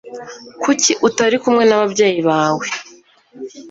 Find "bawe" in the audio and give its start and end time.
2.29-2.65